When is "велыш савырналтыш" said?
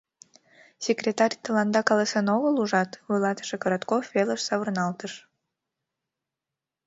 4.13-5.13